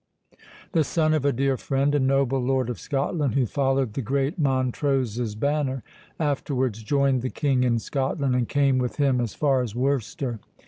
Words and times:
"The 0.71 0.83
son 0.83 1.13
of 1.13 1.25
a 1.25 1.31
dear 1.31 1.57
friend, 1.57 1.93
a 1.93 1.99
noble 1.99 2.39
lord 2.39 2.71
of 2.71 2.79
Scotland, 2.79 3.35
who 3.35 3.45
followed 3.45 3.93
the 3.93 4.01
great 4.01 4.39
Montrose's 4.39 5.35
banner—afterwards 5.35 6.81
joined 6.81 7.21
the 7.21 7.29
King 7.29 7.63
in 7.63 7.77
Scotland, 7.77 8.33
and 8.35 8.49
came 8.49 8.79
with 8.79 8.95
him 8.95 9.21
as 9.21 9.35
far 9.35 9.61
as 9.61 9.75
Worcester. 9.75 10.39